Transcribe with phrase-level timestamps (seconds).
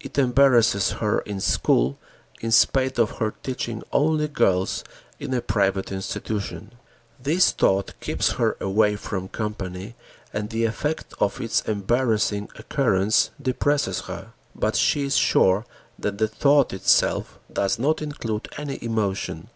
[0.00, 1.98] It embarrasses her in school,
[2.40, 4.84] in spite of her teaching only girls
[5.18, 6.72] in a private institution.
[7.22, 9.96] This thought keeps her away from company
[10.32, 15.66] and the effect of its embarrassing occurrence depresses her, but she is sure
[15.98, 19.50] that the thought itself does not include any emotion.